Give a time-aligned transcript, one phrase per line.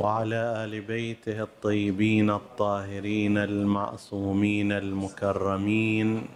[0.00, 6.26] وعلى آل بيته الطيبين الطاهرين المعصومين المكرمين.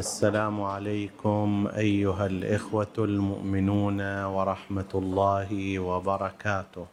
[0.00, 6.86] السلام عليكم أيها الإخوة المؤمنون ورحمة الله وبركاته.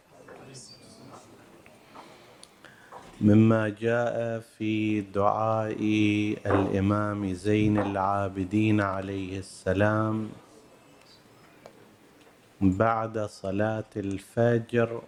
[3.21, 5.81] مما جاء في دعاء
[6.45, 10.29] الإمام زين العابدين عليه السلام
[12.61, 15.01] بعد صلاة الفجر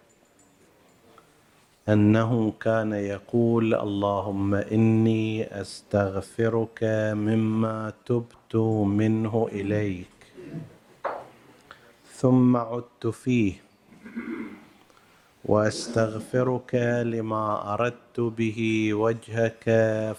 [1.89, 6.79] أنه كان يقول اللهم إني أستغفرك
[7.13, 10.07] مما تبت منه إليك
[12.13, 13.53] ثم عدت فيه
[15.45, 16.75] وأستغفرك
[17.05, 19.63] لما أردت به وجهك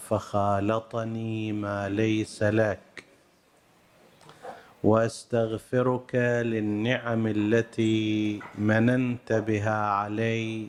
[0.09, 3.03] فخالطني ما ليس لك
[4.83, 10.67] وأستغفرك للنعم التي مننت بها علي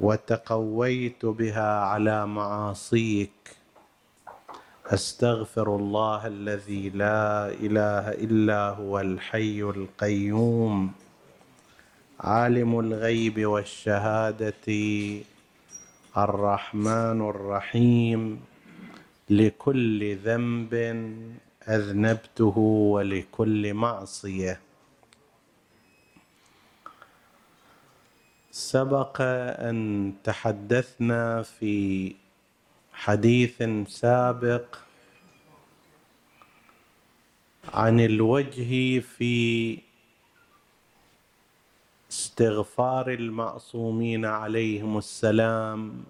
[0.00, 3.30] وتقويت بها على معاصيك.
[4.86, 10.92] أستغفر الله الذي لا إله إلا هو الحي القيوم
[12.20, 14.66] عالم الغيب والشهادة
[16.16, 18.40] الرحمن الرحيم.
[19.30, 20.74] لكل ذنب
[21.68, 22.58] أذنبته
[22.94, 24.65] ولكل معصية.
[28.56, 29.16] سبق
[29.68, 32.14] أن تحدثنا في
[32.92, 34.76] حديث سابق
[37.74, 39.78] عن الوجه في
[42.10, 46.04] استغفار المعصومين عليهم السلام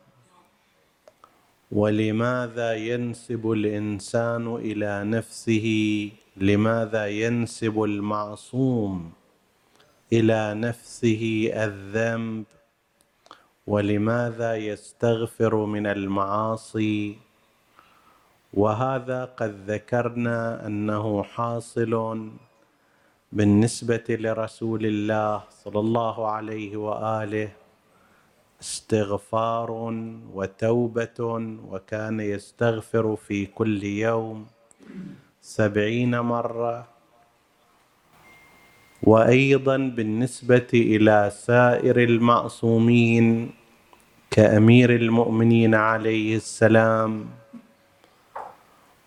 [1.72, 5.68] ولماذا ينسب الإنسان إلى نفسه؟
[6.36, 9.12] لماذا ينسب المعصوم؟
[10.12, 12.44] إلى نفسه الذنب
[13.66, 17.18] ولماذا يستغفر من المعاصي؟
[18.54, 21.92] وهذا قد ذكرنا أنه حاصل
[23.32, 27.50] بالنسبة لرسول الله صلى الله عليه وآله
[28.60, 29.70] استغفار
[30.34, 31.20] وتوبة
[31.70, 34.46] وكان يستغفر في كل يوم
[35.40, 36.95] سبعين مرة.
[39.02, 43.50] وأيضا بالنسبة إلى سائر المعصومين
[44.30, 47.26] كأمير المؤمنين عليه السلام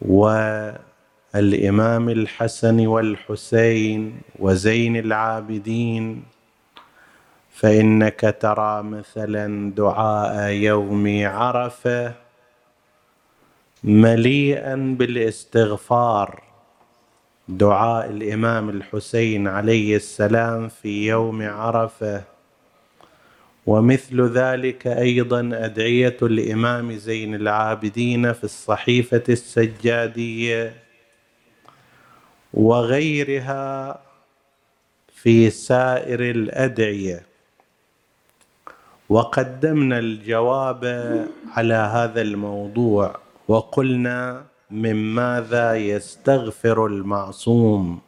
[0.01, 6.23] والإمام الحسن والحسين وزين العابدين
[7.51, 12.13] فإنك ترى مثلا دعاء يوم عرفة
[13.83, 16.48] مليئا بالاستغفار.
[17.49, 22.23] دعاء الإمام الحسين عليه السلام في يوم عرفة.
[23.65, 30.73] ومثل ذلك أيضا أدعية الإمام زين العابدين في الصحيفة السجادية
[32.53, 33.99] وغيرها
[35.13, 37.23] في سائر الأدعية.
[39.09, 40.83] وقدمنا الجواب
[41.57, 43.15] على هذا الموضوع
[43.47, 47.99] وقلنا من ماذا يستغفر المعصوم؟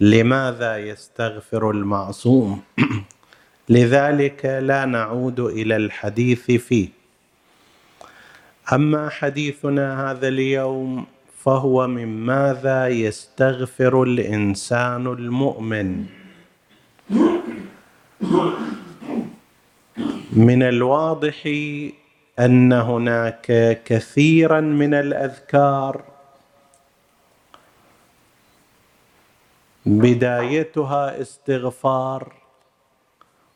[0.00, 2.62] لماذا يستغفر المعصوم؟
[3.68, 6.88] لذلك لا نعود إلى الحديث فيه.
[8.72, 11.06] أما حديثنا هذا اليوم
[11.44, 16.06] فهو من ماذا يستغفر الإنسان المؤمن؟
[20.32, 21.46] من الواضح
[22.40, 26.04] أن هناك كثيرا من الأذكار
[29.86, 32.32] بدايتها استغفار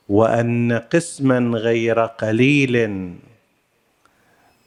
[0.08, 2.90] وأن قسما غير قليل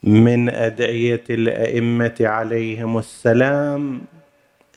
[0.04, 4.02] من أدعية الأئمة عليهم السلام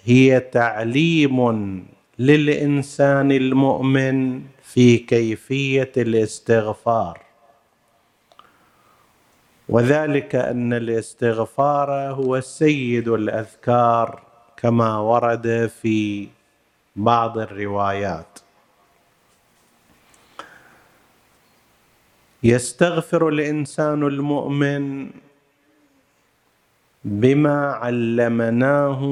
[0.04, 1.38] هي تعليم
[2.18, 7.29] للإنسان المؤمن في كيفية الاستغفار.
[9.70, 14.22] وذلك أن الاستغفار هو سيد الأذكار
[14.56, 16.28] كما ورد في
[16.96, 18.38] بعض الروايات.
[22.42, 25.10] يستغفر الإنسان المؤمن
[27.04, 29.02] بما علمناه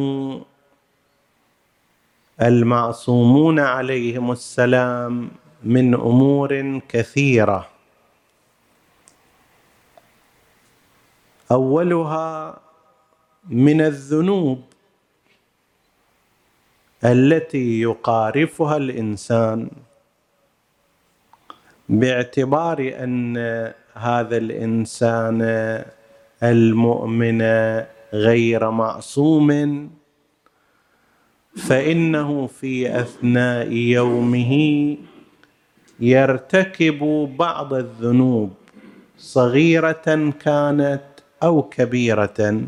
[2.42, 5.30] المعصومون عليهم السلام
[5.62, 7.77] من أمور كثيرة.
[11.52, 12.60] أولها
[13.48, 14.62] من الذنوب
[17.04, 19.70] التي يقارفها الإنسان
[21.88, 23.36] باعتبار أن
[23.94, 25.42] هذا الإنسان
[26.42, 27.42] المؤمن
[28.12, 29.50] غير معصوم
[31.56, 34.52] فإنه في أثناء يومه
[36.00, 36.98] يرتكب
[37.38, 38.50] بعض الذنوب
[39.18, 41.02] صغيرة كانت
[41.42, 42.66] أو كبيرة.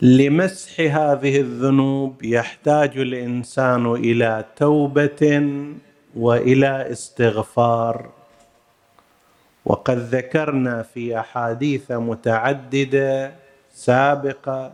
[0.00, 5.52] لمسح هذه الذنوب يحتاج الإنسان إلى توبة
[6.16, 8.10] وإلى استغفار.
[9.64, 13.32] وقد ذكرنا في أحاديث متعددة
[13.74, 14.72] سابقة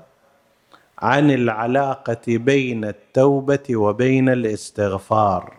[0.99, 5.53] عن العلاقة بين التوبة وبين الاستغفار.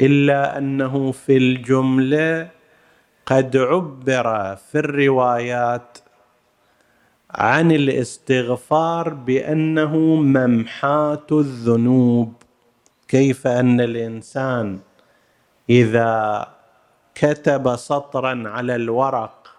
[0.00, 2.59] إلا أنه في الجملة
[3.30, 5.98] قد عبر في الروايات
[7.30, 12.32] عن الاستغفار بأنه ممحات الذنوب.
[13.08, 14.78] كيف أن الإنسان
[15.70, 16.46] إذا
[17.14, 19.56] كتب سطرا على الورق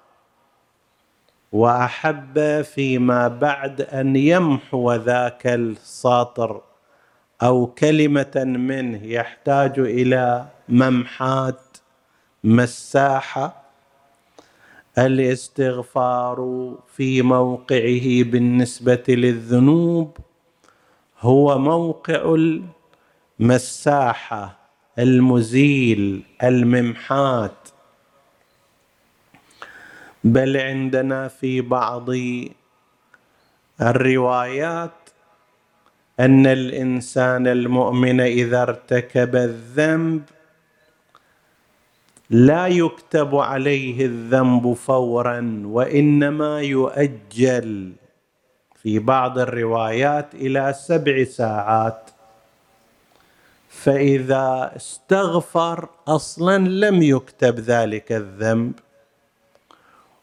[1.52, 6.62] وأحب فيما بعد أن يمحو ذاك السطر
[7.44, 11.78] أو كلمة منه يحتاج إلى ممحات
[12.44, 13.61] مساحة
[14.98, 16.38] الإستغفار
[16.96, 20.18] في موقعه بالنسبة للذنوب
[21.20, 22.36] هو موقع
[23.40, 24.58] المساحة
[25.00, 27.70] المزيل الممحات.
[30.24, 32.10] بل عندنا في بعض
[33.82, 34.92] الروايات
[36.20, 40.22] أن الإنسان المؤمن إذا ارتكب الذنب
[42.32, 47.92] لا يكتب عليه الذنب فورا وإنما يؤجل.
[48.82, 52.10] في بعض الروايات إلى سبع ساعات.
[53.70, 58.74] فإذا استغفر أصلا لم يكتب ذلك الذنب.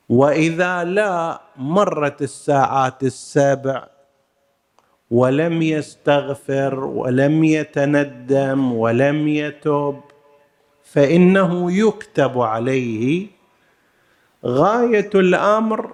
[0.08, 3.87] وإذا لا مرت الساعات السبع
[5.10, 10.00] ولم يستغفر ولم يتندم ولم يتب
[10.93, 13.26] فإنه يكتب عليه
[14.46, 15.90] غاية الأمر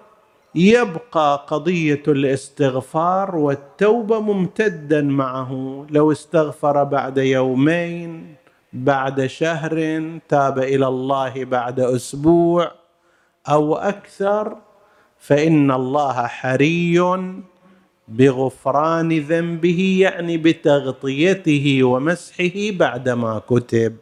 [0.54, 5.86] يبقى قضية الاستغفار والتوبة ممتدا معه.
[5.90, 8.34] لو استغفر بعد يومين
[8.72, 12.72] بعد شهر تاب إلى الله بعد أسبوع
[13.48, 14.56] أو أكثر
[15.18, 17.00] فإن الله حري
[18.08, 23.96] بغفران ذنبه يعني بتغطيته ومسحه بعدما كتب.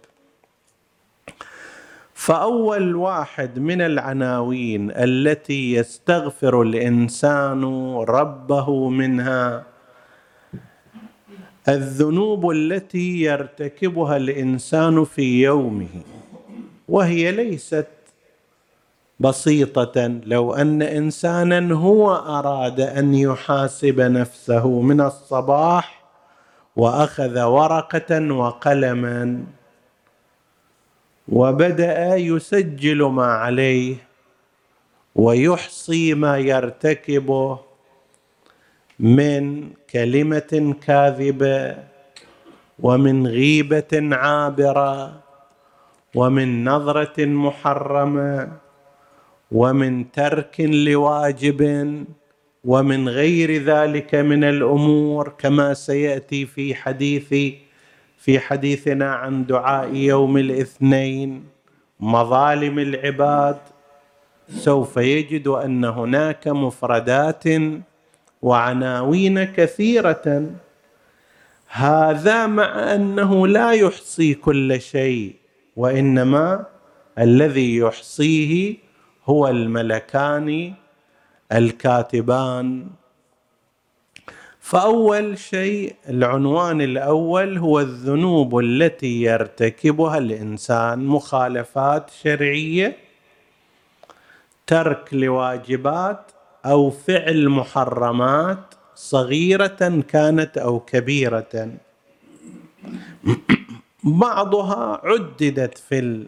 [2.23, 7.65] فأول واحد من العناوين التي يستغفر الإنسان
[8.09, 9.65] ربه منها
[11.69, 16.03] الذنوب التي يرتكبها الإنسان في يومه
[16.89, 17.89] وهي ليست
[19.21, 20.07] بسيطة.
[20.07, 26.05] لو أن إنسانا هو أراد أن يحاسب نفسه من الصباح
[26.77, 29.45] وأخذ ورقة وقلما
[31.29, 33.97] وبدأ يسجل ما عليه
[35.15, 37.59] ويحصي ما يرتكبه
[39.01, 41.77] من كلمة كاذبة
[42.79, 45.21] ومن غيبة عابرة
[46.15, 48.53] ومن نظرة محرمة
[49.53, 51.61] ومن ترك لواجب
[52.65, 57.55] ومن غير ذلك من الأمور كما سيأتي في حديث
[58.23, 61.45] في حديثنا عن دعاء يوم الاثنين
[62.01, 63.59] مظالم العباد.
[64.49, 67.45] سوف يجد أن هناك مفردات
[68.43, 70.51] وعناوين كثيرة.
[71.69, 75.35] هذا مع أنه لا يحصي كل شيء
[75.77, 76.67] وإنما
[77.19, 78.77] الذي يحصيه
[79.25, 80.75] هو الملكان
[81.53, 82.87] الكاتبان.
[84.63, 91.07] فأول شيء العنوان الأول هو الذنوب التي يرتكبها الإنسان.
[91.07, 92.97] مخالفات شرعية
[94.67, 96.33] ترك لواجبات
[96.65, 101.71] أو فعل محرمات صغيرة كانت أو كبيرة.
[104.05, 106.27] بعضها عددت في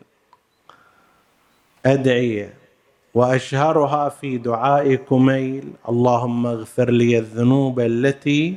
[1.86, 2.63] الأدعية.
[3.14, 5.64] وأشهرها في دعاء كميل.
[5.88, 8.56] اللهم اغفر لي الذنوب التي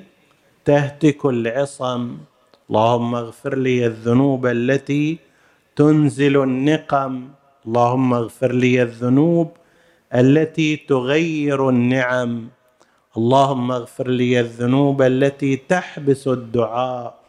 [0.66, 2.18] تهتك العصم
[2.70, 5.18] اللهم اغفر لي الذنوب التي
[5.76, 7.28] تنزل النقم.
[7.68, 9.52] اللهم اغفر لي الذنوب
[10.16, 12.48] التي تغير النعم.
[13.18, 17.20] اللهم اغفر لي الذنوب التي تحبس الدعاء.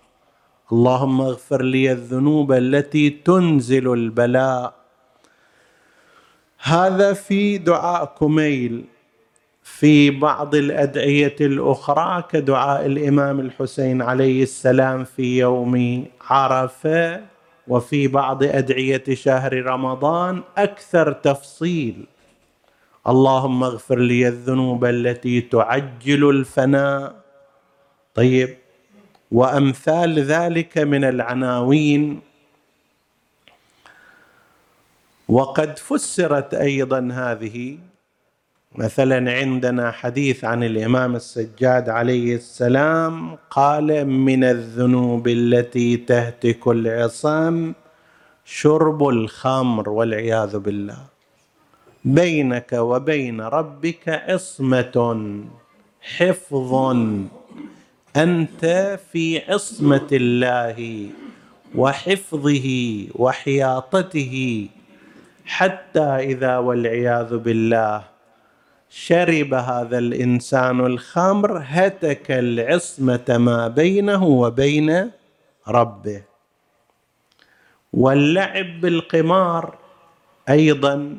[0.73, 4.77] اللهم اغفر لي الذنوب التي تنزل البلاء.
[6.62, 8.85] هذا في دعاء كميل
[9.62, 17.21] في بعض الأدعية الأخرى كدعاء الإمام الحسين عليه السلام في يوم عرفة
[17.69, 22.07] وفي بعض أدعية شهر رمضان أكثر تفصيل.
[23.09, 27.15] اللهم اغفر لي الذنوب التي تعجل الفناء.
[28.15, 28.57] طيب
[29.33, 32.21] وأمثال ذلك من العناوين.
[35.28, 37.78] وقد فسرت أيضا هذه.
[38.75, 47.75] مثلا عندنا حديث عن الإمام السجاد عليه السلام قال من الذنوب التي تهتك العصام
[48.44, 50.99] شرب الخمر والعياذ بالله.
[52.04, 54.97] بينك وبين ربك عصمة
[56.00, 56.75] حفظ
[58.16, 61.08] أنت في عصمة الله
[61.75, 62.68] وحفظه
[63.14, 64.68] وحياطته
[65.49, 68.05] حتى إذا والعياذ بالله
[68.90, 75.11] شرب هذا الإنسان الخمر هتك العصمة ما بينه وبين
[75.69, 76.23] ربه.
[77.93, 79.78] واللعب بالقمار
[80.49, 81.17] أيضا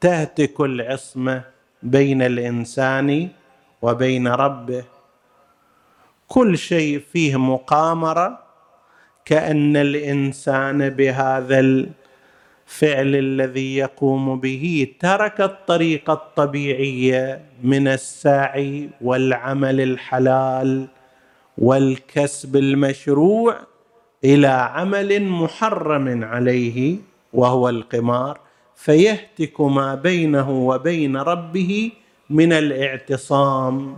[0.00, 1.42] تهتك العصمة
[1.82, 3.28] بين الإنسان
[3.82, 4.84] وبين ربه.
[6.28, 8.38] كل شيء فيه مقامرة
[9.24, 11.60] كأن الإنسان بهذا
[12.66, 20.88] الفعل الذي يقوم به ترك الطريقة الطبيعيه من السعي والعمل الحلال
[21.58, 23.56] والكسب المشروع
[24.24, 26.96] إلى عمل محرم عليه
[27.32, 28.40] وهو القمار
[28.76, 31.90] فيهتك ما بينه وبين ربه
[32.30, 33.96] من الاعتصام.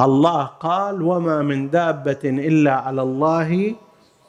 [0.00, 3.74] الله قال وما من دابة إلا على الله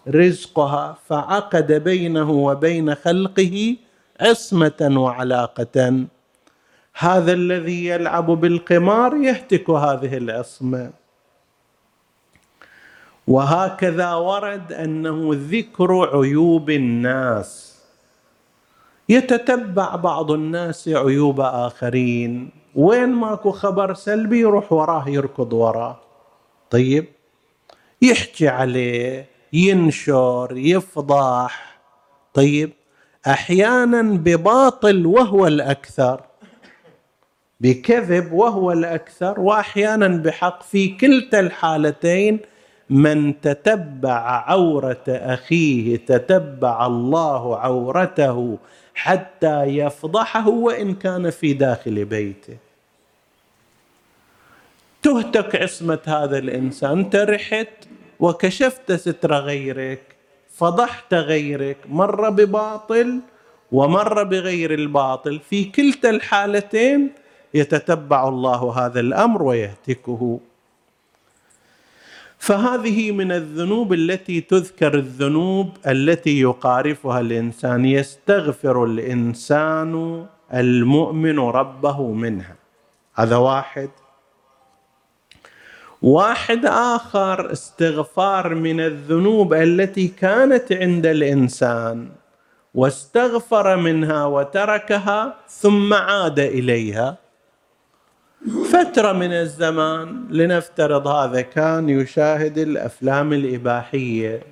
[0.08, 3.76] رزقها فعقد بينه وبين خلقه
[4.22, 6.06] عصمة وعلاقة.
[6.98, 10.92] هذا الذي يلعب بالقمار يهتك هذه العصمة.
[13.28, 17.80] وهكذا ورد أنه ذكر عيوب الناس.
[19.10, 22.50] يتتبع بعض الناس عيوب آخرين.
[22.76, 26.00] وين ماكو خبر سلبي يروح وراه يركض وراه.
[26.70, 27.06] طيب
[28.02, 31.80] يحكي عليه ينشر يفضح.
[32.34, 32.72] طيب
[33.28, 36.22] أحيانا بباطل وهو الأكثر
[37.60, 42.40] بكذب وهو الأكثر واحيانا بحق في كلتا الحالتين
[42.90, 48.58] من تتبع عورة أخيه تتبع الله عورته
[48.96, 52.58] حتى يفضحه وإن كان في داخل بيته.
[55.04, 57.68] تهتك عصمة هذا الإنسان أنت رحت
[58.20, 60.02] وكشفت ستر غيرك
[60.50, 63.20] فضحت غيرك مر بباطل
[63.72, 65.40] ومر بغير الباطل.
[65.50, 67.10] في كلتا الحالتين
[67.54, 70.40] يتتبع الله هذا الأمر ويهتكه.
[72.38, 82.56] فهذه من الذنوب التي تذكر الذنوب التي يقارفها الإنسان يستغفر الإنسان المؤمن ربه منها.
[83.16, 83.90] هذا واحد.
[86.02, 92.10] واحد آخر استغفار من الذنوب التي كانت عند الإنسان
[92.74, 97.18] واستغفر منها وتركها ثم عاد إليها.
[98.72, 104.44] فترة من الزمان لنفترض هذا كان يشاهد الأفلام الإباحية.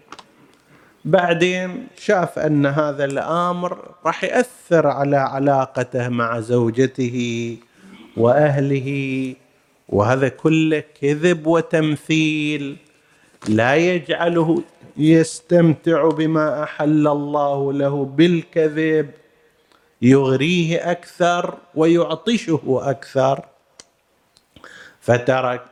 [1.06, 7.58] بعدين شاف أن هذا الأمر راح يأثر على علاقته مع زوجته
[8.18, 8.90] وأهله
[9.90, 12.78] وهذا كله كذب وتمثيل.
[13.50, 14.64] لا يجعله
[14.98, 19.12] يستمتع بما أحل الله له بالكذب.
[20.02, 23.46] يغريه أكثر ويعطشه أكثر.
[25.02, 25.64] فترك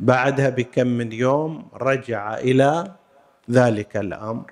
[0.00, 2.92] بعدها بكم من يوم رجع إلى
[3.50, 4.50] ذلك الأمر.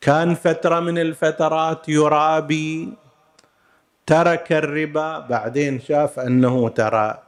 [0.00, 2.92] كان فترة من الفترات يرابي.
[4.10, 7.18] ترك الربا بعدين شاف أنه ترى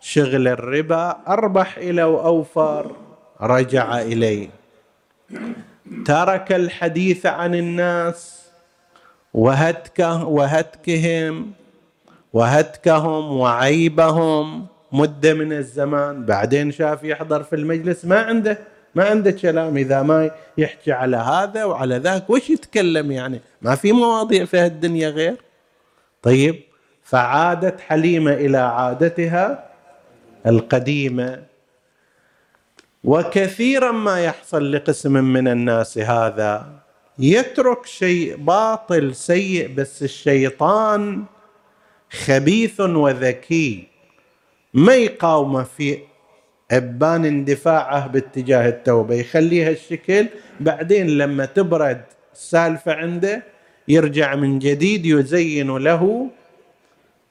[0.00, 2.96] شغل الربا أربح إلى وأوفر
[3.40, 4.48] رجع إليه.
[6.06, 8.40] ترك الحديث عن الناس
[9.34, 11.52] وهتك وهتكهم
[12.32, 16.24] وهتكهم وعيبهم مدة من الزمان.
[16.24, 18.58] بعدين شاف يحضر في المجلس ما عنده
[18.94, 22.30] ما عنده كلام إذا ما يحكي على هذا وعلى ذاك.
[22.30, 25.49] وش يتكلم يعني؟ ما في مواضيع في هالدنيا غير؟
[26.22, 26.60] طيب
[27.02, 29.70] فعادت حليمة إلى عادتها
[30.46, 31.42] القديمة.
[33.04, 36.80] وكثيرا ما يحصل لقسم من الناس هذا.
[37.18, 41.24] يترك شيء باطل سيء بس الشيطان
[42.10, 43.88] خبيث وذكي.
[44.74, 45.98] ما يقاومه في
[46.70, 49.14] أبان اندفاعه باتجاه التوبة.
[49.14, 50.26] يخليها الشكل
[50.60, 53.49] بعدين لما تبرد السالفه عنده
[53.90, 56.02] يرجع من جديد يزين له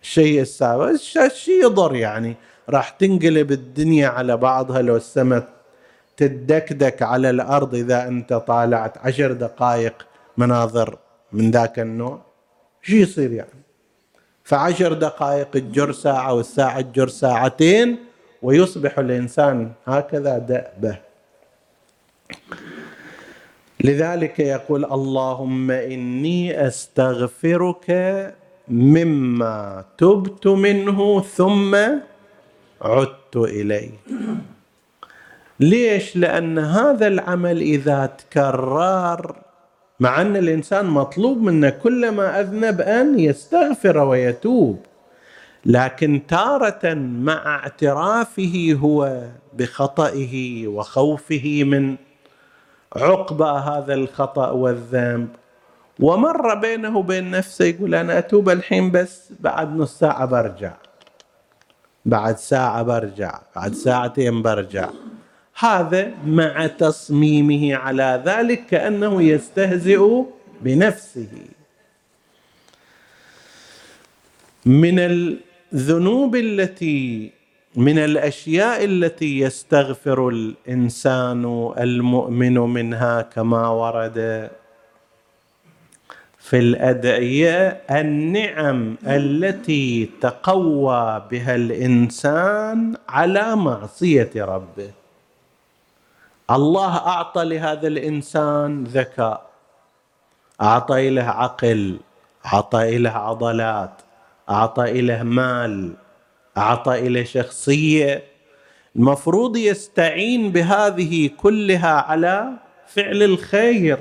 [0.01, 0.86] الشيء السابق.
[0.86, 2.36] الشيء يضر يعني.
[2.70, 5.48] راح تنقلب الدنيا على بعضها لو السماء
[6.18, 10.98] تدكدك على الأرض إذا أنت طالعت عشر دقائق مناظر
[11.34, 12.22] من ذاك النوع.
[12.82, 13.60] شو يصير يعني؟
[14.44, 17.98] فعشر دقائق الجر ساعة والساعة الجر ساعتين
[18.42, 20.98] ويصبح الإنسان هكذا دأبة.
[23.83, 27.88] لذلك يقول اللهم إني أستغفرك
[28.67, 31.75] مما تبت منه ثم
[32.81, 33.91] عدت إليه.
[35.59, 39.36] ليش؟ لأن هذا العمل إذا تكرر
[40.00, 44.79] مع أن الإنسان مطلوب منه كلما أذنب أن يستغفر ويتوب
[45.65, 51.95] لكن تارة مع اعترافه هو بخطئه وخوفه من
[52.96, 55.29] عقبى هذا الخطأ والذنب.
[56.00, 60.74] ومر بينه وبين نفسه يقول أنا أتوب الحين بس بعد نص ساعة برجع.
[62.05, 63.39] بعد ساعة برجع.
[63.55, 64.89] بعد ساعتين برجع.
[65.60, 70.24] هذا مع تصميمه على ذلك كأنه يستهزئ
[70.62, 71.27] بنفسه.
[74.65, 77.32] من الذنوب التي
[77.75, 84.49] من الأشياء التي يستغفر الإنسان المؤمن منها كما ورد
[86.38, 94.91] في الأدعية النعم التي تقوى بها الإنسان على معصية ربه.
[96.51, 99.49] الله أعطى لهذا الإنسان ذكاء
[100.62, 101.99] أعطى له عقل
[102.45, 103.91] أعطى له عضلات
[104.49, 105.93] أعطى له مال
[106.57, 108.23] اعطى له شخصية.
[108.95, 112.49] المفروض يستعين بهذه كلها على
[112.88, 113.97] فعل الخير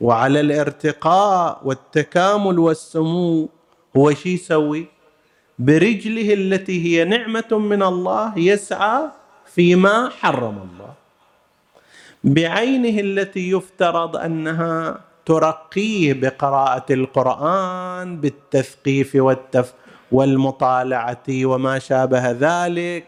[0.00, 3.48] وعلى الارتقاء والتكامل والسمو.
[3.96, 4.86] هو شي يسوي؟
[5.58, 9.02] برجله التي هي نعمة من الله يسعى
[9.46, 10.92] فيما حرم الله.
[12.24, 19.74] بعينه التي يفترض أنها ترقيه بقراءة القرآن بالتثقيف والتف
[20.12, 23.04] والمطالعة وما شابه ذلك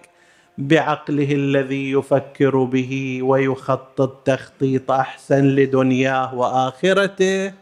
[0.59, 7.53] بعقله الذي يفكر به ويخطط تخطيط أحسن لدنياه وآخرته.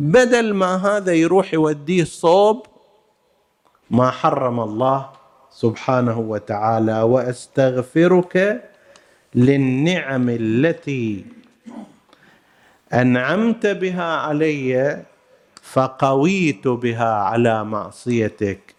[0.00, 2.66] بدل ما هذا يروح يوديه صوب
[3.90, 5.10] ما حرم الله
[5.50, 8.62] سبحانه وتعالى وأستغفرك
[9.34, 11.24] للنعم التي
[12.92, 15.02] أنعمت بها علي
[15.72, 18.74] فقويت بها على معصيتك.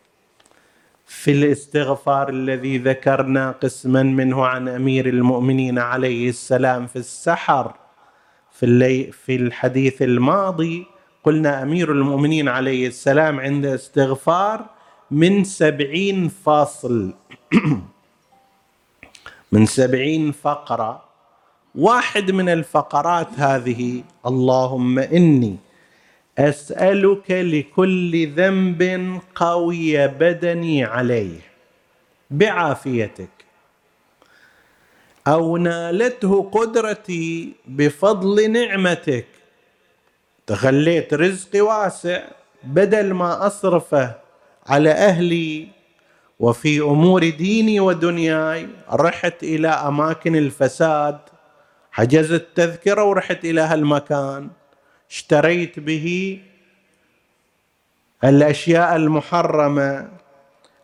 [1.05, 7.73] في الاستغفار الذي ذكرنا قسما منه عن أمير المؤمنين عليه السلام في السحر
[8.51, 10.85] في اللي في الحديث الماضي
[11.23, 14.65] قلنا أمير المؤمنين عليه السلام عند استغفار
[15.11, 17.13] من سبعين فاصل
[19.51, 21.03] من سبعين فقرة.
[21.75, 25.66] واحد من الفقرات هذه اللهم إني
[26.37, 31.39] أسألك لكل ذنب قوي بدني عليه
[32.31, 33.29] بعافيتك.
[35.27, 39.25] أو نالته قدرتي بفضل نعمتك.
[40.47, 42.23] تخليت رزقي واسع
[42.63, 44.15] بدل ما أصرفه
[44.67, 45.67] على أهلي.
[46.39, 51.19] وفي أمور ديني ودنياي رحت إلى أماكن الفساد.
[51.91, 54.49] حجزت تذكره ورحت إلى هالمكان.
[55.11, 56.39] اشتريت به
[58.23, 60.09] الأشياء المحرمة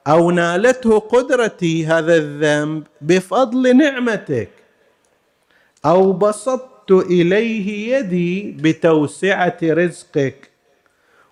[0.08, 4.50] أو نالته قدرتي هذا الذنب بفضل نعمتك
[5.86, 10.50] أو بسطت إليه يدي بتوسعة رزقك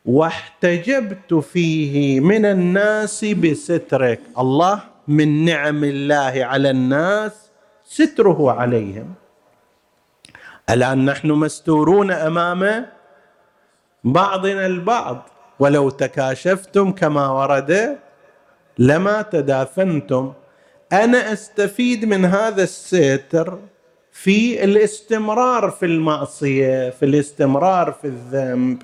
[0.05, 4.19] واحتجبت فيه من الناس بسترك.
[4.37, 7.31] الله من نعم الله على الناس
[7.85, 9.13] ستره عليهم.
[10.71, 12.85] الآن نحن مستورون أمام
[14.03, 15.29] بعضنا البعض.
[15.59, 17.97] ولو تكاشفتم كما ورد
[18.77, 20.33] لما تدافنتم.
[20.93, 23.59] أنا أستفيد من هذا الستر
[24.11, 28.81] في الاستمرار في المعصية في الاستمرار في الذنب.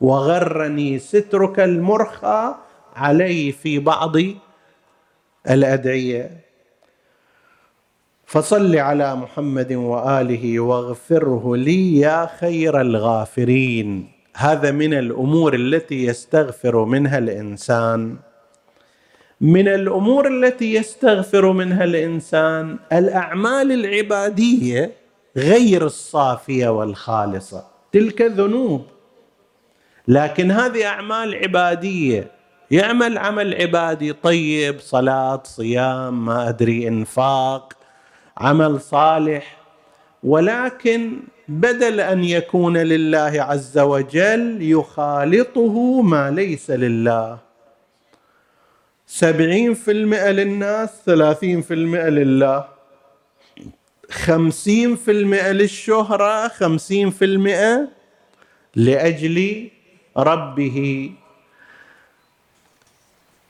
[0.00, 2.54] وغرني سترك المرخى
[2.96, 4.16] علي في بعض
[5.50, 6.49] الأدعية.
[8.30, 14.08] فصل على محمد وآله واغفره لي يا خير الغافرين.
[14.36, 18.16] هذا من الأمور التي يستغفر منها الإنسان.
[19.40, 24.92] من الأمور التي يستغفر منها الإنسان الأعمال العبادية
[25.36, 27.64] غير الصافية والخالصة.
[27.92, 28.82] تلك ذنوب
[30.08, 32.30] لكن هذه أعمال عبادية.
[32.70, 37.79] يعمل عمل عبادي طيب صلاة صيام ما أدري إنفاق.
[38.40, 39.56] عمل صالح
[40.22, 47.38] ولكن بدل أن يكون لله عز وجل يخالطه ما ليس لله.
[49.06, 52.68] سبعين في المئة للناس ثلاثين في المئة لله.
[54.10, 57.88] خمسين في المئة للشهرة خمسين في المئة
[58.76, 59.68] لأجل
[60.16, 61.10] ربه.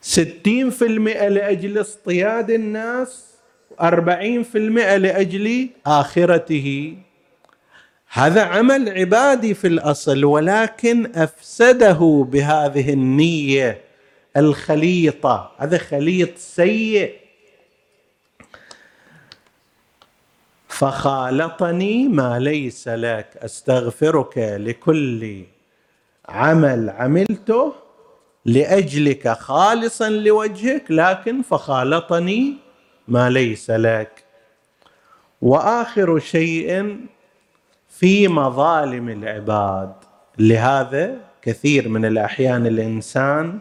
[0.00, 3.29] ستين في المئة لأجل اصطياد الناس
[3.82, 6.96] أربعين في المئة لأجل آخرته.
[8.12, 13.80] هذا عمل عبادي في الأصل ولكن أفسده بهذه النية
[14.36, 15.52] الخليطة.
[15.58, 17.20] هذا خليط سيء.
[20.68, 25.44] فخالطني ما ليس لك أستغفرك لكل
[26.28, 27.72] عمل عملته
[28.44, 32.54] لأجلك خالصا لوجهك لكن فخالطني
[33.08, 34.24] ما ليس لك.
[35.42, 36.96] وآخر شيء
[37.88, 39.92] في مظالم العباد.
[40.38, 43.58] لهذا كثير من الأحيان الإنسان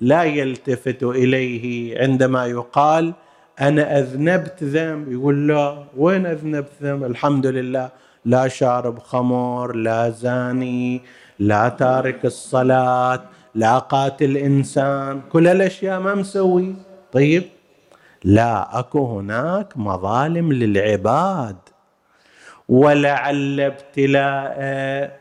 [0.00, 3.12] لا يلتفت إليه عندما يقال
[3.60, 5.12] أنا أذنبت ذنب.
[5.12, 7.88] يقول لا وين أذنبت ذنب؟ الحمد لله.
[8.24, 11.00] لا شارب خمر لا زاني
[11.38, 13.22] لا تارك الصلاة
[13.54, 15.20] لا قاتل إنسان.
[15.32, 16.74] كل الأشياء ما مسوي.
[17.12, 17.42] طيب؟
[18.24, 21.56] لا اكو هناك مظالم للعباد.
[22.68, 25.20] ولعل ابتلاء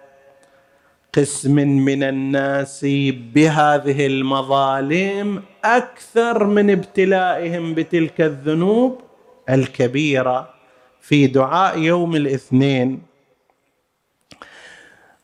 [1.14, 2.86] قسم من الناس
[3.34, 9.02] بهذه المظالم أكثر من ابتلائهم بتلك الذنوب
[9.50, 10.54] الكبيرة
[11.02, 13.02] في دعاء يوم الاثنين.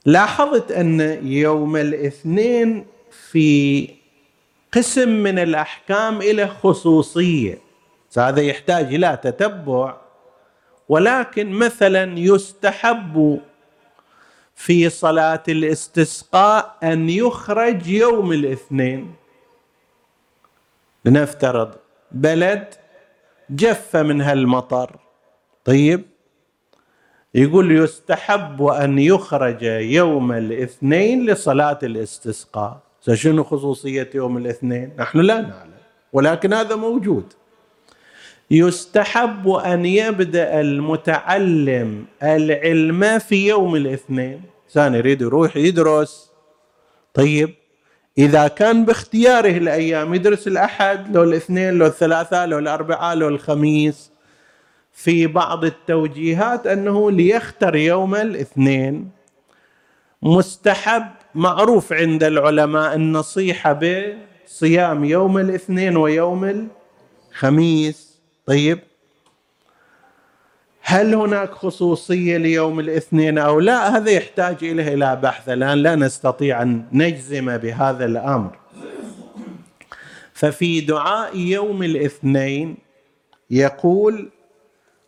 [0.06, 2.86] لاحظت أن يوم الاثنين
[3.32, 3.90] في
[4.74, 7.65] قسم من الأحكام له خصوصية.
[8.20, 9.98] هذا يحتاج إلى تتبع
[10.90, 13.42] ولكن مثلا يستحب
[14.56, 19.16] في صلاة الاستسقاء أن يخرج يوم الاثنين.
[21.06, 21.76] لنفترض
[22.12, 22.74] بلد
[23.50, 25.00] جف منها المطر
[25.66, 26.06] طيب
[27.36, 32.80] يقول يستحب أن يخرج يوم الاثنين لصلاة الاستسقاء.
[33.14, 35.72] شنو خصوصية يوم الاثنين؟ نحن لا نعلم
[36.14, 37.34] ولكن هذا موجود.
[38.52, 44.42] يستحب أن يبدأ المتعلم العلم في يوم الاثنين.
[44.68, 46.32] انسان يريد يروح يدرس.
[47.14, 47.54] طيب
[48.18, 54.12] إذا كان باختياره الأيام يدرس الأحد لو الاثنين لو الثلاثاء لو الاربعاء لو الخميس
[54.94, 59.10] في بعض التوجيهات أنه ليختر يوم الاثنين.
[60.22, 61.06] مستحب
[61.36, 63.80] معروف عند العلماء النصيحة
[64.46, 66.70] بصيام يوم الاثنين ويوم
[67.32, 68.15] الخميس.
[68.48, 68.80] طيب.
[70.82, 75.78] هل هناك خصوصية ليوم الاثنين أو لا؟ هذا يحتاج إليه إلى بحث الآن.
[75.78, 78.58] لا نستطيع أن نجزم بهذا الأمر.
[80.34, 82.78] ففي دعاء يوم الاثنين
[83.50, 84.30] يقول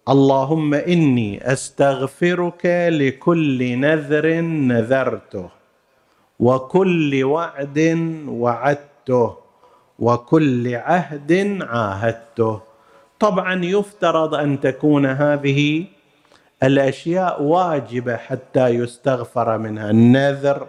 [0.10, 5.50] اللهم إني أستغفرك لكل نذر نذرته
[6.40, 7.80] وكل وعد
[8.28, 9.36] وعدته
[10.00, 12.67] وكل عهد عاهدته.
[13.20, 15.86] طبعا يفترض أن تكون هذه
[16.64, 19.90] الأشياء واجبة حتى يستغفر منها.
[19.90, 20.68] النذر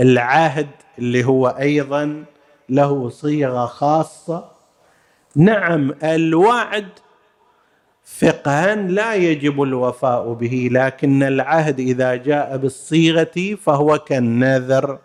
[0.00, 0.68] العهد
[0.98, 2.24] اللي هو أيضا
[2.68, 4.44] له صيغة خاصة.
[5.36, 6.88] نعم الوعد
[8.04, 14.98] فقها لا يجب الوفاء به لكن العهد إذا جاء بالصيغة فهو كالنذر.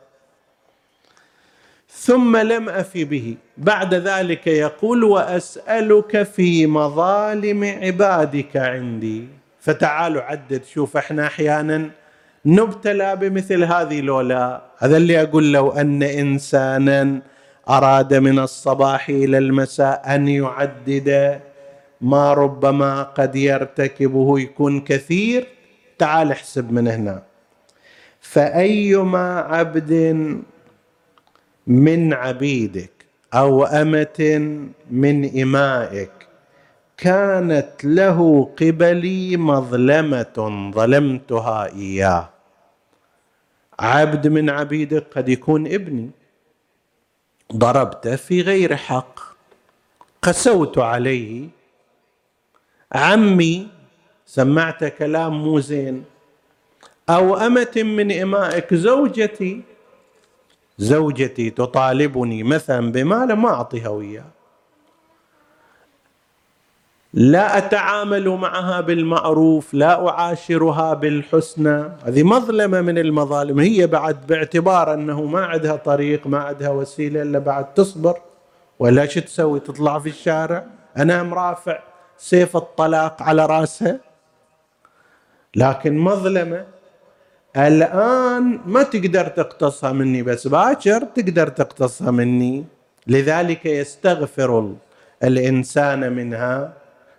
[1.97, 3.36] ثم لم أف به.
[3.57, 9.27] بعد ذلك يقول وأسألك في مظالم عبادك عندي.
[9.60, 11.89] فتعالوا عدد شوف إحنا أحيانا
[12.45, 14.62] نبتلى بمثل هذه لولا.
[14.77, 17.21] هذا اللي أقول لو أن إنسانا
[17.69, 21.39] أراد من الصباح إلى المساء أن يعدد
[22.01, 25.47] ما ربما قد يرتكبه يكون كثير
[25.97, 27.23] تعال احسب من هنا.
[28.21, 29.91] فأيما عبد
[31.67, 32.91] من عبيدك
[33.34, 34.19] أو أمة
[34.91, 36.12] من إمائك.
[36.97, 42.30] كانت له قبلي مظلمة ظلمتها إياه.
[43.80, 46.10] عبد من عبيدك قد يكون ابني.
[47.56, 49.19] ضربته في غير حق.
[50.21, 51.47] قسوت عليه.
[52.91, 53.67] عمي
[54.25, 56.03] سمعت كلام مو زين.
[57.10, 59.62] أو أمة من إمائك زوجتي.
[60.77, 64.23] زوجتي تطالبني مثلا بمال ما أعطيها وياه.
[67.13, 73.59] لا أتعامل معها بالمعروف لا أعاشرها بالحسنى هذه مظلمة من المظالم.
[73.59, 78.19] هي بعد باعتبار أنه ما عندها طريق ما عندها وسيلة إلا بعد تصبر.
[78.79, 80.65] ولا شو تسوي؟ تطلع في الشارع.
[80.97, 81.79] أنا مرافع
[82.17, 83.99] سيف الطلاق على راسها.
[85.55, 86.65] لكن مظلمة
[87.58, 92.65] الآن ما تقدر تقتصها مني بس باكر تقدر تقتصها مني.
[93.08, 94.74] لذلك يستغفر
[95.24, 96.74] الإنسان منها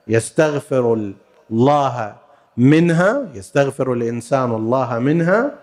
[0.08, 1.12] يستغفر
[1.50, 2.14] الله
[2.56, 5.54] منها يستغفر الإنسان الله منها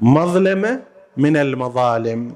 [0.00, 0.82] مظلمه
[1.16, 2.34] من المظالم.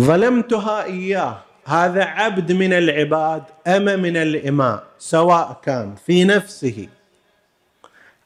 [0.00, 1.38] ظلمتها إياه.
[1.66, 6.88] هذا عبد من العباد أما من الإماء سواء كان في نفسه.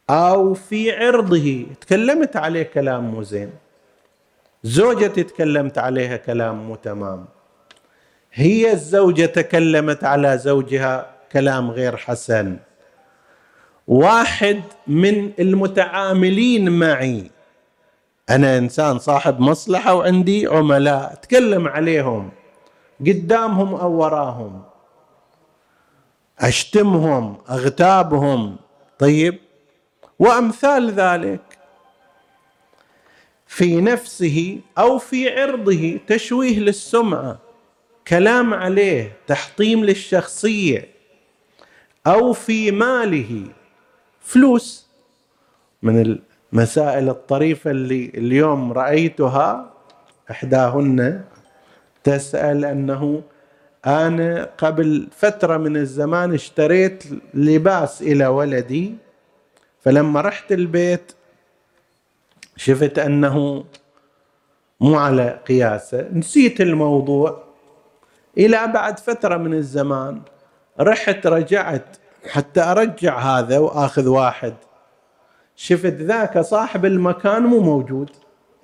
[0.09, 1.65] أو في عرضه.
[1.81, 3.51] تكلمت عليه كلام مو زين.
[4.63, 7.25] زوجتي تكلمت عليها كلام مو تمام.
[8.33, 12.57] هي الزوجة تكلمت على زوجها كلام غير حسن.
[13.87, 17.31] واحد من المتعاملين معي.
[18.29, 21.13] أنا إنسان صاحب مصلحة وعندي عملاء.
[21.13, 22.29] أتكلم عليهم.
[23.01, 24.63] قدامهم أو وراهم.
[26.39, 28.55] أشتمهم أغتابهم.
[28.99, 29.46] طيب؟
[30.19, 31.41] وأمثال ذلك.
[33.47, 37.39] في نفسه أو في عرضه تشويه للسمعة
[38.07, 40.89] كلام عليه تحطيم للشخصية.
[42.07, 43.43] أو في ماله
[44.21, 44.87] فلوس.
[45.83, 46.19] من
[46.53, 49.73] المسائل الطريفة اللي اليوم رأيتها
[50.31, 51.23] إحداهن
[52.03, 53.21] تسأل أنه
[53.85, 57.03] أنا قبل فترة من الزمان اشتريت
[57.33, 58.95] لباس إلى ولدي.
[59.87, 61.11] فلما رحت البيت
[62.55, 63.63] شفت أنه
[64.81, 67.43] مو على قياسه نسيت الموضوع.
[68.37, 70.21] إلى بعد فترة من الزمان
[70.79, 71.97] رحت رجعت
[72.29, 74.53] حتى أرجع هذا وآخذ واحد.
[75.55, 78.09] شفت ذاك صاحب المكان مو موجود.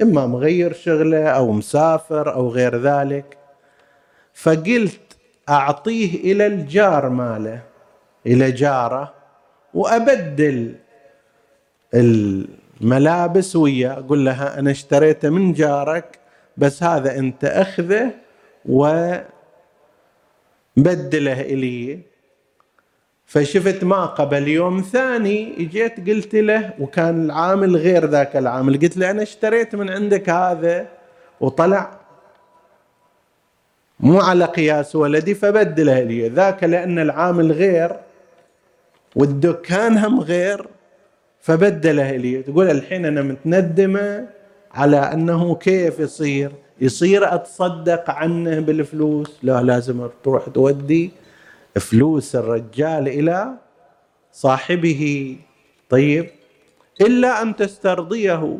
[0.02, 3.38] إما مغير شغله أو مسافر أو غير ذلك.
[4.34, 5.18] فقلت
[5.50, 7.62] أعطيه إلى الجار ماله
[8.26, 9.14] إلى جاره
[9.74, 10.83] وأبدل
[11.94, 16.20] الملابس وياه أقول لها أنا اشتريته من جارك
[16.58, 18.12] بس هذا أنت أخذه
[18.66, 19.28] وبدله
[21.42, 22.00] إلي.
[23.26, 29.12] فشفت ما قبل يوم ثاني اجيت قلت له وكان العامل غير ذاك العامل قلت له
[29.12, 30.88] أنا اشتريت من عندك هذا
[31.42, 32.00] وطلع
[34.00, 36.30] مو على قياس ولدي فبدله لي.
[36.30, 38.00] ذاك لأن العامل غير
[39.16, 40.68] والدكان هم غير.
[41.44, 42.44] فبدله لي.
[42.44, 44.28] تقول الحين أنا متندمة
[44.72, 46.52] على أنه كيف يصير؟
[46.82, 51.12] يصير أتصدق عنه بالفلوس؟ لا لازم تروح تودي
[51.76, 53.54] فلوس الرجال إلى
[54.32, 55.36] صاحبه.
[55.90, 56.30] طيب
[57.02, 58.58] إلا أن تسترضيه.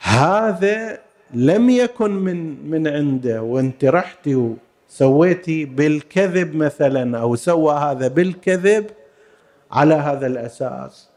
[0.00, 0.98] هذا
[1.34, 4.54] لم يكن من من عنده وانت رحتي
[4.90, 8.86] وسويتي بالكذب مثلا أو سوى هذا بالكذب
[9.72, 11.08] على هذا الأساس.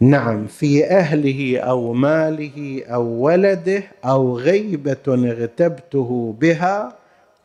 [0.00, 6.92] نعم في أهله أو ماله أو ولده أو غيبة اغتبته بها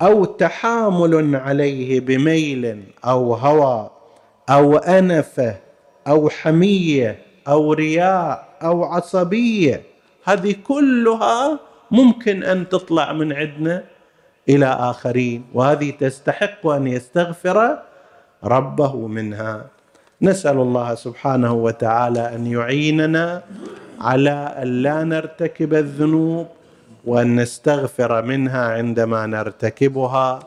[0.01, 3.89] أو تحامل عليه بميل أو هوى
[4.49, 5.55] أو انفه
[6.07, 9.81] أو حمية أو رياء أو عصبية
[10.23, 11.59] هذه كلها
[11.91, 13.83] ممكن أن تطلع من عندنا
[14.49, 17.79] إلى آخرين وهذه تستحق أن يستغفر
[18.45, 19.65] ربه منها.
[20.21, 23.43] نسأل الله سبحانه وتعالى أن يعيننا
[24.01, 26.47] على أن لا نرتكب الذنوب
[27.05, 30.39] وأن نستغفر منها عندما نرتكبها.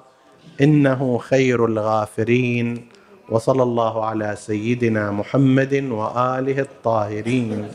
[0.61, 2.89] إنه خير الغافرين.
[3.29, 7.65] وصلى الله على سيدنا محمد وآله الطاهرين.